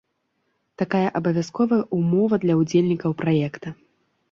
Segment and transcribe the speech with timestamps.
[0.81, 3.79] Такая абавязковая ўмова для ўдзельнікаў праекта.